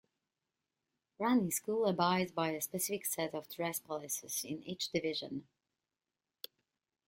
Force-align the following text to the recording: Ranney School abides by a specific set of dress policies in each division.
Ranney 1.19 1.51
School 1.51 1.85
abides 1.85 2.31
by 2.31 2.49
a 2.53 2.61
specific 2.63 3.05
set 3.05 3.35
of 3.35 3.47
dress 3.49 3.79
policies 3.79 4.43
in 4.43 4.63
each 4.63 4.89
division. 4.89 5.45